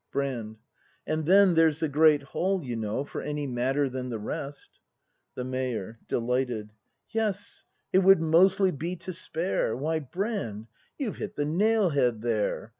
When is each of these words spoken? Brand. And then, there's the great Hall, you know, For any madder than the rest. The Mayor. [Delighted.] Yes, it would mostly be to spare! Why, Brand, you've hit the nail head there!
Brand. 0.11 0.57
And 1.05 1.27
then, 1.27 1.53
there's 1.53 1.81
the 1.81 1.87
great 1.87 2.23
Hall, 2.23 2.63
you 2.63 2.75
know, 2.75 3.03
For 3.03 3.21
any 3.21 3.45
madder 3.45 3.87
than 3.87 4.09
the 4.09 4.17
rest. 4.17 4.79
The 5.35 5.43
Mayor. 5.43 5.99
[Delighted.] 6.07 6.71
Yes, 7.09 7.63
it 7.93 7.99
would 7.99 8.19
mostly 8.19 8.71
be 8.71 8.95
to 8.95 9.13
spare! 9.13 9.77
Why, 9.77 9.99
Brand, 9.99 10.65
you've 10.97 11.17
hit 11.17 11.35
the 11.35 11.45
nail 11.45 11.91
head 11.91 12.23
there! 12.23 12.69